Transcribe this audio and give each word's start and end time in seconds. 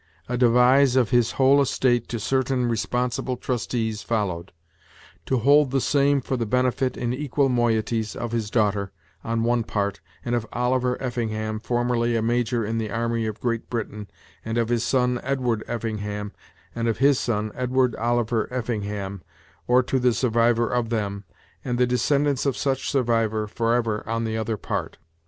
A 0.27 0.35
devise 0.35 0.95
of 0.95 1.11
his 1.11 1.33
whole 1.33 1.61
estate 1.61 2.07
to 2.07 2.19
certain 2.19 2.65
responsible 2.67 3.37
trustees 3.37 4.01
followed; 4.01 4.51
to 5.27 5.37
hold 5.37 5.69
the 5.69 5.79
same 5.79 6.21
for 6.21 6.35
the 6.35 6.47
benefit, 6.47 6.97
in 6.97 7.13
equal 7.13 7.49
moieties, 7.49 8.15
of 8.15 8.31
his 8.31 8.49
daughter, 8.49 8.91
on 9.23 9.43
one 9.43 9.63
part, 9.63 10.01
and 10.25 10.33
of 10.33 10.47
Oliver 10.53 10.99
Effingham, 10.99 11.59
formerly 11.59 12.15
a 12.15 12.23
major 12.23 12.65
in 12.65 12.79
the 12.79 12.89
army 12.89 13.27
of 13.27 13.39
Great 13.39 13.69
Britain, 13.69 14.09
and 14.43 14.57
of 14.57 14.69
his 14.69 14.83
son 14.83 15.21
Ed 15.21 15.39
ward 15.39 15.63
Effingham, 15.67 16.31
and 16.73 16.87
of 16.87 16.97
his 16.97 17.19
son 17.19 17.51
Edward 17.53 17.95
Oliver 17.97 18.51
Effingham, 18.51 19.21
or 19.67 19.83
to 19.83 19.99
the 19.99 20.13
survivor 20.15 20.67
of 20.67 20.89
them, 20.89 21.25
and 21.63 21.77
the 21.77 21.85
descendants 21.85 22.47
of 22.47 22.57
such 22.57 22.89
survivor, 22.89 23.45
forever, 23.47 24.03
on 24.09 24.23
the 24.23 24.35
other 24.35 24.57
part. 24.57 24.97